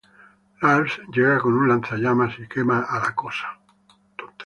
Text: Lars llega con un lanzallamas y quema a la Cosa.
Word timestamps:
Lars 0.63 0.97
llega 1.13 1.37
con 1.39 1.53
un 1.53 1.69
lanzallamas 1.69 2.33
y 2.39 2.47
quema 2.47 2.79
a 2.89 2.99
la 3.01 3.13
Cosa. 3.13 3.59